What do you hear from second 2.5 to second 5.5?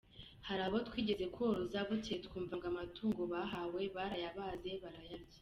ngo amatungo bahawe bayabaze barayarya”.